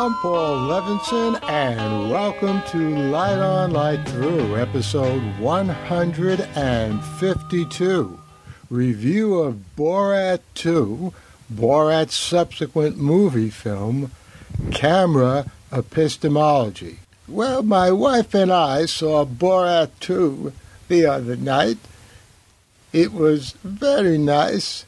I'm 0.00 0.14
Paul 0.14 0.68
Levinson, 0.68 1.42
and 1.48 2.08
welcome 2.08 2.62
to 2.68 2.96
Light 3.10 3.40
On 3.40 3.72
Light 3.72 4.08
Through, 4.08 4.56
episode 4.56 5.20
152. 5.40 8.20
Review 8.70 9.38
of 9.40 9.60
Borat 9.76 10.38
2, 10.54 11.12
Borat's 11.52 12.14
subsequent 12.14 12.96
movie 12.96 13.50
film, 13.50 14.12
Camera 14.70 15.50
Epistemology. 15.72 17.00
Well, 17.26 17.64
my 17.64 17.90
wife 17.90 18.34
and 18.34 18.52
I 18.52 18.86
saw 18.86 19.24
Borat 19.24 19.90
2 19.98 20.52
the 20.86 21.06
other 21.06 21.34
night. 21.34 21.78
It 22.92 23.12
was 23.12 23.56
very 23.64 24.16
nice. 24.16 24.84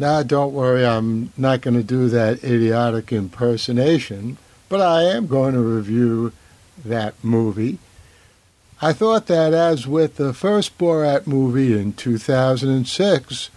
Now, 0.00 0.22
don't 0.22 0.54
worry, 0.54 0.86
I'm 0.86 1.32
not 1.36 1.60
going 1.60 1.74
to 1.74 1.82
do 1.82 2.08
that 2.08 2.44
idiotic 2.44 3.12
impersonation, 3.12 4.38
but 4.68 4.80
I 4.80 5.04
am 5.04 5.26
going 5.26 5.54
to 5.54 5.60
review 5.60 6.32
that 6.84 7.14
movie. 7.22 7.78
I 8.80 8.92
thought 8.92 9.26
that, 9.26 9.54
as 9.54 9.86
with 9.86 10.16
the 10.16 10.32
first 10.32 10.78
Borat 10.78 11.26
movie 11.26 11.78
in 11.78 11.92
2006, 11.94 13.50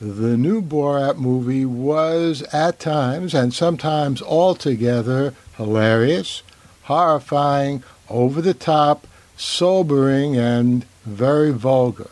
the 0.00 0.36
new 0.36 0.62
Borat 0.62 1.18
movie 1.18 1.64
was 1.64 2.42
at 2.52 2.80
times 2.80 3.34
and 3.34 3.52
sometimes 3.52 4.22
altogether 4.22 5.34
hilarious, 5.56 6.42
horrifying, 6.84 7.82
over 8.08 8.40
the 8.40 8.54
top, 8.54 9.06
sobering, 9.36 10.36
and 10.36 10.84
very 11.04 11.52
vulgar. 11.52 12.10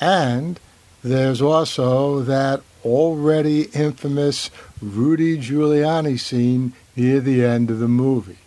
And 0.00 0.58
there's 1.02 1.42
also 1.42 2.20
that 2.20 2.62
already 2.84 3.62
infamous 3.74 4.50
Rudy 4.80 5.38
Giuliani 5.38 6.18
scene 6.18 6.72
near 6.96 7.20
the 7.20 7.44
end 7.44 7.70
of 7.70 7.78
the 7.78 7.88
movie. 7.88 8.38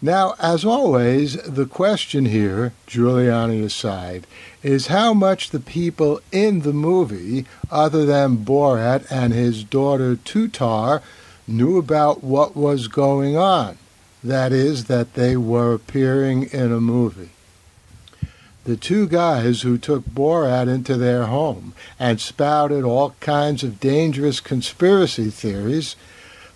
Now, 0.00 0.34
as 0.38 0.64
always, 0.64 1.34
the 1.42 1.66
question 1.66 2.26
here, 2.26 2.72
Giuliani 2.86 3.64
aside, 3.64 4.26
is 4.62 4.86
how 4.86 5.12
much 5.12 5.50
the 5.50 5.60
people 5.60 6.20
in 6.30 6.60
the 6.60 6.72
movie, 6.72 7.46
other 7.70 8.06
than 8.06 8.38
Borat 8.38 9.10
and 9.10 9.32
his 9.32 9.64
daughter 9.64 10.14
Tutar, 10.14 11.02
knew 11.48 11.78
about 11.78 12.22
what 12.22 12.56
was 12.56 12.86
going 12.86 13.36
on. 13.36 13.78
That 14.22 14.52
is, 14.52 14.84
that 14.84 15.14
they 15.14 15.36
were 15.36 15.74
appearing 15.74 16.44
in 16.44 16.72
a 16.72 16.80
movie 16.80 17.30
the 18.68 18.76
two 18.76 19.08
guys 19.08 19.62
who 19.62 19.78
took 19.78 20.04
Borat 20.04 20.68
into 20.68 20.98
their 20.98 21.24
home 21.24 21.72
and 21.98 22.20
spouted 22.20 22.84
all 22.84 23.14
kinds 23.18 23.64
of 23.64 23.80
dangerous 23.80 24.40
conspiracy 24.40 25.30
theories, 25.30 25.96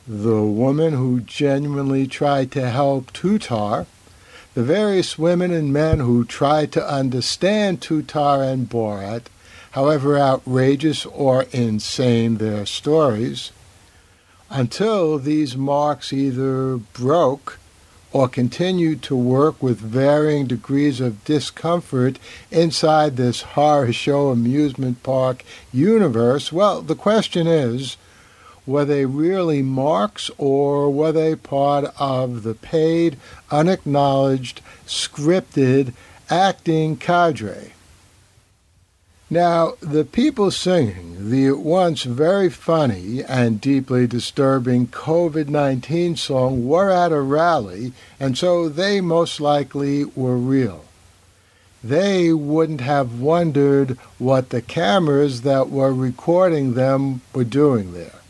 the 0.06 0.42
woman 0.42 0.95
who 0.95 1.20
genuinely 1.20 2.06
tried 2.06 2.50
to 2.53 2.69
help 2.69 3.12
Tutar, 3.12 3.86
the 4.55 4.62
various 4.62 5.19
women 5.19 5.53
and 5.53 5.72
men 5.72 6.00
who 6.00 6.25
tried 6.25 6.72
to 6.72 6.86
understand 6.86 7.81
Tutar 7.81 8.42
and 8.42 8.69
Borat, 8.69 9.23
however 9.73 10.19
outrageous 10.19 11.06
or 11.06 11.47
insane 11.53 12.36
their 12.36 12.67
stories, 12.67 13.53
until 14.50 15.19
these 15.19 15.56
marks 15.56 16.12
either 16.12 16.77
broke 16.77 17.58
or 18.12 18.28
continued 18.28 19.03
to 19.03 19.17
work 19.17 19.62
with 19.62 19.79
varying 19.79 20.46
degrees 20.46 21.01
of 21.01 21.24
discomfort 21.24 22.18
inside 22.51 23.17
this 23.17 23.41
horror 23.41 23.92
show 23.92 24.29
amusement 24.29 25.02
park 25.02 25.45
universe? 25.73 26.52
Well, 26.52 26.83
the 26.83 26.95
question 26.95 27.46
is 27.46 27.96
were 28.67 28.84
they 28.84 29.05
really 29.05 29.62
marks 29.62 30.30
or 30.39 30.90
were 30.90 31.12
they 31.12 31.34
part 31.34 31.92
of 31.98 32.42
the 32.42 32.55
paid, 32.55 33.17
unacknowledged, 33.50 34.61
scripted 34.86 35.92
acting 36.30 36.96
cadre? 36.96 37.73
Now, 39.33 39.73
the 39.80 40.05
people 40.05 40.50
singing 40.50 41.30
the 41.30 41.46
at 41.46 41.58
once 41.58 42.02
very 42.02 42.50
funny 42.50 43.24
and 43.24 43.62
deeply 43.62 44.06
disturbing 44.06 44.89
COVID 44.89 45.48
19 45.48 46.17
song 46.17 46.67
were 46.67 46.90
at 46.90 47.12
a 47.12 47.20
rally, 47.23 47.92
and 48.20 48.36
so 48.36 48.68
they 48.68 49.00
most 49.00 49.40
likely 49.40 50.05
were 50.05 50.36
real. 50.36 50.84
They 51.83 52.33
wouldn't 52.33 52.83
have 52.83 53.20
wondered 53.20 53.98
what 54.18 54.50
the 54.50 54.61
cameras 54.61 55.40
that 55.40 55.70
were 55.70 55.94
recording 55.94 56.74
them 56.74 57.23
were 57.33 57.44
doing 57.44 57.94
there, 57.94 58.20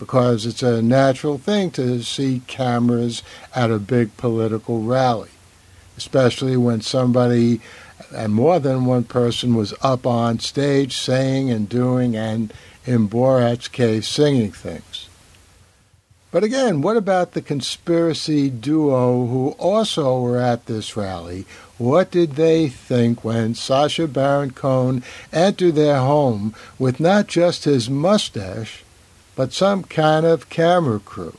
because 0.00 0.46
it's 0.46 0.62
a 0.62 0.82
natural 0.82 1.38
thing 1.38 1.70
to 1.70 2.02
see 2.02 2.42
cameras 2.48 3.22
at 3.54 3.70
a 3.70 3.78
big 3.78 4.16
political 4.16 4.80
rally, 4.82 5.28
especially 5.96 6.56
when 6.56 6.80
somebody 6.80 7.60
and 8.12 8.32
more 8.32 8.58
than 8.58 8.86
one 8.86 9.04
person 9.04 9.54
was 9.54 9.74
up 9.82 10.06
on 10.06 10.40
stage 10.40 10.96
saying 10.96 11.50
and 11.50 11.68
doing, 11.68 12.16
and 12.16 12.52
in 12.84 13.08
Borat's 13.08 13.68
case, 13.68 14.08
singing 14.08 14.50
things. 14.50 15.08
But 16.32 16.44
again, 16.44 16.80
what 16.80 16.96
about 16.96 17.32
the 17.32 17.42
conspiracy 17.42 18.48
duo 18.48 19.26
who 19.26 19.50
also 19.58 20.20
were 20.20 20.38
at 20.38 20.66
this 20.66 20.96
rally? 20.96 21.44
What 21.76 22.10
did 22.10 22.32
they 22.32 22.68
think 22.68 23.22
when 23.22 23.54
Sacha 23.54 24.06
Baron 24.06 24.52
Cohen 24.52 25.02
entered 25.32 25.74
their 25.74 25.98
home 25.98 26.54
with 26.78 27.00
not 27.00 27.26
just 27.26 27.64
his 27.64 27.90
mustache, 27.90 28.82
but 29.36 29.52
some 29.52 29.84
kind 29.84 30.26
of 30.26 30.48
camera 30.50 31.00
crew? 31.00 31.36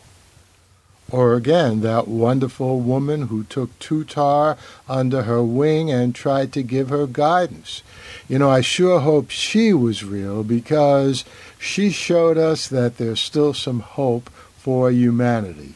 Or 1.12 1.34
again, 1.34 1.82
that 1.82 2.08
wonderful 2.08 2.80
woman 2.80 3.28
who 3.28 3.44
took 3.44 3.78
Tutar 3.80 4.58
under 4.88 5.24
her 5.24 5.44
wing 5.44 5.92
and 5.92 6.16
tried 6.16 6.54
to 6.54 6.64
give 6.64 6.88
her 6.88 7.06
guidance. 7.06 7.84
You 8.30 8.40
know, 8.40 8.50
I 8.50 8.62
sure 8.62 9.02
hope 9.02 9.30
she 9.30 9.74
was 9.74 10.06
real 10.06 10.44
because 10.44 11.26
she 11.60 11.90
showed 11.90 12.38
us 12.38 12.68
that 12.70 12.98
there's 12.98 13.20
still 13.20 13.54
some 13.54 13.82
hope 13.82 14.30
for 14.58 14.90
humanity. 14.90 15.74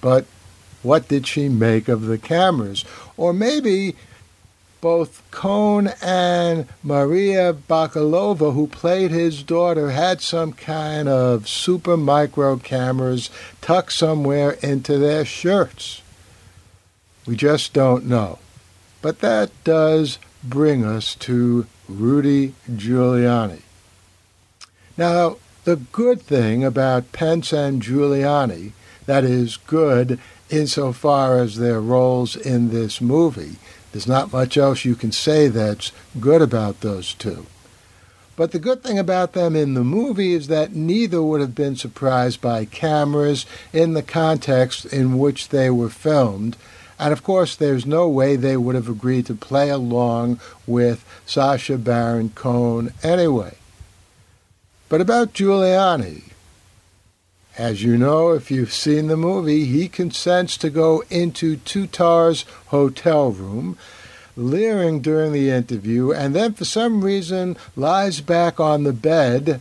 But 0.00 0.26
what 0.82 1.06
did 1.06 1.28
she 1.28 1.48
make 1.48 1.86
of 1.86 2.02
the 2.06 2.18
cameras? 2.18 2.84
Or 3.16 3.32
maybe 3.32 3.94
both 4.82 5.22
Cohn 5.30 5.92
and 6.02 6.66
Maria 6.82 7.54
Bakalova, 7.54 8.52
who 8.52 8.66
played 8.66 9.12
his 9.12 9.44
daughter, 9.44 9.92
had 9.92 10.20
some 10.20 10.52
kind 10.52 11.08
of 11.08 11.48
super 11.48 11.96
micro 11.96 12.56
cameras 12.56 13.30
tucked 13.60 13.92
somewhere 13.92 14.50
into 14.60 14.98
their 14.98 15.24
shirts. 15.24 16.02
We 17.24 17.36
just 17.36 17.72
don't 17.72 18.06
know. 18.06 18.40
But 19.00 19.20
that 19.20 19.52
does 19.62 20.18
bring 20.42 20.84
us 20.84 21.14
to 21.16 21.66
Rudy 21.88 22.54
Giuliani. 22.68 23.62
Now, 24.96 25.36
the 25.62 25.76
good 25.76 26.20
thing 26.20 26.64
about 26.64 27.12
Pence 27.12 27.52
and 27.52 27.80
Giuliani, 27.80 28.72
that 29.06 29.22
is 29.22 29.58
good 29.58 30.18
insofar 30.50 31.38
as 31.38 31.56
their 31.56 31.80
roles 31.80 32.34
in 32.34 32.70
this 32.70 33.00
movie, 33.00 33.56
there's 33.92 34.06
not 34.06 34.32
much 34.32 34.56
else 34.56 34.84
you 34.84 34.94
can 34.94 35.12
say 35.12 35.48
that's 35.48 35.92
good 36.18 36.42
about 36.42 36.80
those 36.80 37.14
two. 37.14 37.46
But 38.34 38.52
the 38.52 38.58
good 38.58 38.82
thing 38.82 38.98
about 38.98 39.34
them 39.34 39.54
in 39.54 39.74
the 39.74 39.84
movie 39.84 40.32
is 40.32 40.48
that 40.48 40.74
neither 40.74 41.22
would 41.22 41.42
have 41.42 41.54
been 41.54 41.76
surprised 41.76 42.40
by 42.40 42.64
cameras 42.64 43.44
in 43.72 43.92
the 43.92 44.02
context 44.02 44.86
in 44.86 45.18
which 45.18 45.50
they 45.50 45.68
were 45.68 45.90
filmed. 45.90 46.56
And 46.98 47.12
of 47.12 47.22
course, 47.22 47.54
there's 47.54 47.84
no 47.84 48.08
way 48.08 48.36
they 48.36 48.56
would 48.56 48.74
have 48.74 48.88
agreed 48.88 49.26
to 49.26 49.34
play 49.34 49.68
along 49.68 50.40
with 50.66 51.04
Sacha 51.26 51.76
Baron 51.76 52.30
Cohen 52.30 52.94
anyway. 53.02 53.56
But 54.88 55.00
about 55.00 55.34
Giuliani, 55.34 56.31
as 57.58 57.82
you 57.82 57.98
know, 57.98 58.32
if 58.32 58.50
you've 58.50 58.72
seen 58.72 59.08
the 59.08 59.16
movie, 59.16 59.66
he 59.66 59.88
consents 59.88 60.56
to 60.58 60.70
go 60.70 61.04
into 61.10 61.56
Tutar's 61.58 62.44
hotel 62.68 63.30
room, 63.30 63.76
leering 64.36 65.00
during 65.00 65.32
the 65.32 65.50
interview, 65.50 66.12
and 66.12 66.34
then 66.34 66.54
for 66.54 66.64
some 66.64 67.04
reason 67.04 67.56
lies 67.76 68.20
back 68.20 68.58
on 68.58 68.84
the 68.84 68.92
bed. 68.92 69.60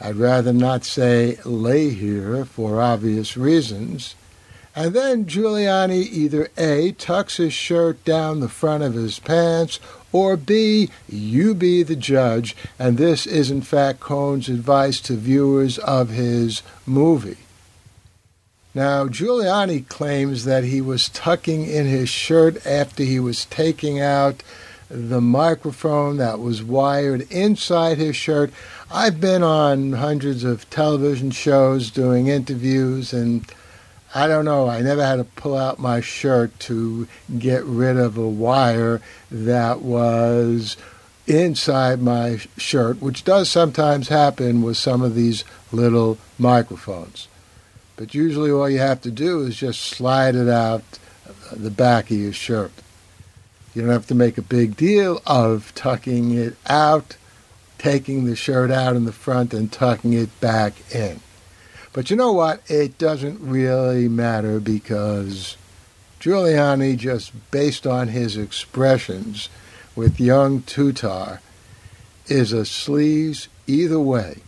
I'd 0.00 0.16
rather 0.16 0.52
not 0.52 0.84
say 0.84 1.38
lay 1.44 1.90
here 1.90 2.44
for 2.44 2.80
obvious 2.80 3.36
reasons. 3.36 4.14
And 4.74 4.94
then 4.94 5.24
Giuliani 5.24 6.06
either 6.10 6.48
A, 6.56 6.92
tucks 6.92 7.38
his 7.38 7.52
shirt 7.52 8.04
down 8.04 8.40
the 8.40 8.48
front 8.48 8.82
of 8.82 8.94
his 8.94 9.18
pants, 9.18 9.80
or 10.12 10.36
B, 10.36 10.90
you 11.08 11.54
be 11.54 11.82
the 11.82 11.96
judge, 11.96 12.56
and 12.78 12.96
this 12.96 13.26
is 13.26 13.50
in 13.50 13.62
fact 13.62 14.00
Cohen's 14.00 14.48
advice 14.48 15.00
to 15.02 15.14
viewers 15.14 15.78
of 15.78 16.10
his 16.10 16.62
movie. 16.86 17.38
Now, 18.74 19.06
Giuliani 19.06 19.88
claims 19.88 20.44
that 20.44 20.62
he 20.62 20.80
was 20.80 21.08
tucking 21.08 21.66
in 21.66 21.86
his 21.86 22.08
shirt 22.08 22.64
after 22.64 23.02
he 23.02 23.18
was 23.18 23.44
taking 23.46 24.00
out 24.00 24.44
the 24.88 25.20
microphone 25.20 26.16
that 26.18 26.38
was 26.38 26.62
wired 26.62 27.22
inside 27.30 27.98
his 27.98 28.14
shirt. 28.14 28.52
I've 28.90 29.20
been 29.20 29.42
on 29.42 29.94
hundreds 29.94 30.44
of 30.44 30.68
television 30.70 31.32
shows 31.32 31.90
doing 31.90 32.28
interviews, 32.28 33.12
and 33.12 33.44
I 34.14 34.26
don't 34.26 34.44
know. 34.44 34.68
I 34.68 34.80
never 34.80 35.04
had 35.04 35.16
to 35.16 35.24
pull 35.24 35.56
out 35.56 35.78
my 35.78 36.00
shirt 36.00 36.58
to 36.60 37.06
get 37.38 37.64
rid 37.64 37.96
of 37.96 38.16
a 38.16 38.28
wire 38.28 39.00
that 39.30 39.82
was 39.82 40.76
inside 41.26 42.02
my 42.02 42.40
shirt, 42.56 43.00
which 43.00 43.22
does 43.22 43.48
sometimes 43.48 44.08
happen 44.08 44.62
with 44.62 44.76
some 44.76 45.02
of 45.02 45.14
these 45.14 45.44
little 45.70 46.18
microphones. 46.38 47.28
But 47.96 48.14
usually 48.14 48.50
all 48.50 48.68
you 48.68 48.78
have 48.78 49.00
to 49.02 49.10
do 49.10 49.42
is 49.42 49.56
just 49.56 49.80
slide 49.80 50.34
it 50.34 50.48
out 50.48 50.82
the 51.52 51.70
back 51.70 52.10
of 52.10 52.16
your 52.16 52.32
shirt. 52.32 52.72
You 53.74 53.82
don't 53.82 53.90
have 53.92 54.08
to 54.08 54.14
make 54.14 54.38
a 54.38 54.42
big 54.42 54.76
deal 54.76 55.22
of 55.26 55.72
tucking 55.74 56.32
it 56.32 56.56
out, 56.66 57.16
taking 57.78 58.24
the 58.24 58.34
shirt 58.34 58.70
out 58.70 58.96
in 58.96 59.04
the 59.04 59.12
front, 59.12 59.54
and 59.54 59.70
tucking 59.70 60.12
it 60.12 60.40
back 60.40 60.74
in. 60.92 61.20
But 61.92 62.10
you 62.10 62.16
know 62.16 62.32
what? 62.32 62.62
It 62.68 62.98
doesn't 62.98 63.40
really 63.40 64.08
matter 64.08 64.60
because 64.60 65.56
Giuliani, 66.20 66.96
just 66.96 67.32
based 67.50 67.86
on 67.86 68.08
his 68.08 68.36
expressions 68.36 69.48
with 69.96 70.20
young 70.20 70.62
Tutar, 70.62 71.40
is 72.26 72.52
a 72.52 72.62
sleaze 72.62 73.48
either 73.66 73.98
way. 73.98 74.38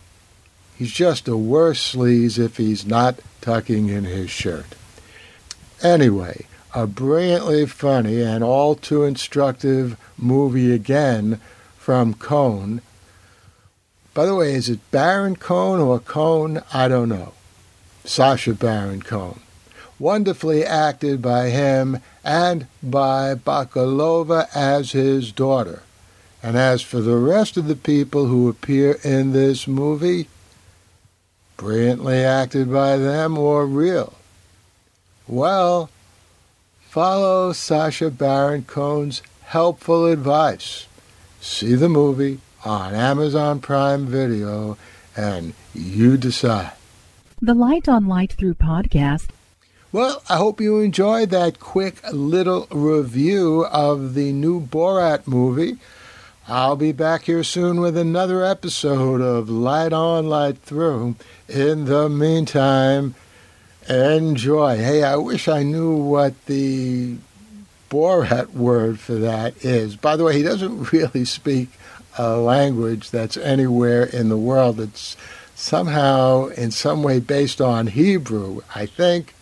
He's 0.77 0.93
just 0.93 1.27
a 1.27 1.35
worse 1.35 1.93
sleaze 1.93 2.39
if 2.39 2.57
he's 2.57 2.85
not 2.85 3.19
tucking 3.41 3.89
in 3.89 4.05
his 4.05 4.29
shirt. 4.29 4.75
Anyway, 5.81 6.45
a 6.73 6.87
brilliantly 6.87 7.65
funny 7.65 8.21
and 8.21 8.43
all 8.43 8.75
too 8.75 9.03
instructive 9.03 9.97
movie 10.17 10.71
again 10.71 11.41
from 11.77 12.13
Cohn 12.13 12.81
by 14.13 14.25
the 14.25 14.35
way, 14.35 14.53
is 14.53 14.69
it 14.69 14.79
Baron 14.91 15.35
Cohen 15.35 15.81
or 15.81 15.99
Cohen? 15.99 16.61
I 16.73 16.87
don't 16.87 17.09
know. 17.09 17.33
Sacha 18.05 18.53
Baron 18.53 19.01
Cohen. 19.01 19.39
Wonderfully 19.97 20.63
acted 20.65 21.21
by 21.21 21.49
him 21.49 21.99
and 22.23 22.67
by 22.81 23.35
Bakalova 23.35 24.47
as 24.55 24.91
his 24.91 25.31
daughter. 25.31 25.83
And 26.41 26.57
as 26.57 26.81
for 26.81 26.99
the 26.99 27.15
rest 27.15 27.57
of 27.57 27.67
the 27.67 27.75
people 27.75 28.27
who 28.27 28.49
appear 28.49 28.99
in 29.03 29.31
this 29.31 29.67
movie, 29.67 30.27
brilliantly 31.57 32.23
acted 32.23 32.71
by 32.71 32.97
them 32.97 33.37
or 33.37 33.65
real. 33.65 34.13
Well, 35.27 35.89
follow 36.89 37.53
Sacha 37.53 38.11
Baron 38.11 38.63
Cohen's 38.63 39.21
helpful 39.45 40.05
advice. 40.05 40.87
See 41.39 41.75
the 41.75 41.89
movie, 41.89 42.39
on 42.65 42.93
Amazon 42.93 43.59
Prime 43.59 44.05
Video, 44.05 44.77
and 45.15 45.53
you 45.73 46.17
decide. 46.17 46.71
The 47.41 47.53
Light 47.53 47.89
on 47.89 48.07
Light 48.07 48.33
Through 48.33 48.55
podcast. 48.55 49.29
Well, 49.91 50.23
I 50.27 50.37
hope 50.37 50.59
you 50.59 50.79
enjoyed 50.79 51.29
that 51.29 51.59
quick 51.59 51.97
little 52.11 52.67
review 52.71 53.65
of 53.65 54.15
the 54.15 54.31
new 54.31 54.59
Borat 54.59 55.27
movie. 55.27 55.77
I'll 56.47 56.75
be 56.75 56.91
back 56.91 57.23
here 57.23 57.43
soon 57.43 57.79
with 57.79 57.95
another 57.95 58.43
episode 58.43 59.21
of 59.21 59.49
Light 59.49 59.93
On, 59.93 60.27
Light 60.27 60.57
Through. 60.57 61.15
In 61.47 61.85
the 61.85 62.09
meantime, 62.09 63.15
enjoy. 63.87 64.77
Hey, 64.77 65.03
I 65.03 65.15
wish 65.17 65.47
I 65.47 65.63
knew 65.63 65.95
what 65.95 66.45
the 66.47 67.17
Borat 67.89 68.51
word 68.53 68.99
for 68.99 69.13
that 69.15 69.63
is. 69.63 69.95
By 69.95 70.15
the 70.15 70.23
way, 70.23 70.35
he 70.35 70.43
doesn't 70.43 70.91
really 70.91 71.25
speak 71.25 71.69
a 72.17 72.37
language 72.37 73.11
that's 73.11 73.37
anywhere 73.37 74.03
in 74.03 74.29
the 74.29 74.37
world. 74.37 74.77
that's 74.77 75.15
somehow, 75.55 76.47
in 76.47 76.71
some 76.71 77.03
way, 77.03 77.19
based 77.19 77.61
on 77.61 77.87
Hebrew, 77.87 78.61
I 78.73 78.85
think. 78.85 79.33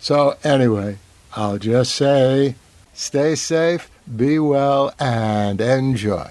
So, 0.00 0.36
anyway, 0.42 0.98
I'll 1.34 1.58
just 1.58 1.94
say 1.94 2.56
stay 2.94 3.34
safe, 3.34 3.90
be 4.16 4.38
well, 4.38 4.92
and 4.98 5.60
enjoy. 5.60 6.30